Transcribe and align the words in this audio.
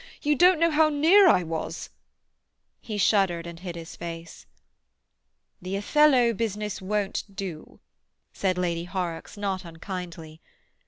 You 0.23 0.33
don't 0.33 0.59
know 0.59 0.71
how 0.71 0.89
near 0.89 1.27
I 1.29 1.43
was—" 1.43 1.91
He 2.79 2.97
shuddered 2.97 3.45
and 3.45 3.59
hid 3.59 3.75
his 3.75 3.95
face. 3.95 4.47
"The 5.61 5.75
Othello 5.75 6.33
business 6.33 6.81
won't 6.81 7.23
do," 7.35 7.79
said 8.33 8.57
Lady 8.57 8.85
Horrocks 8.85 9.37
not 9.37 9.63
unkindly. 9.63 10.41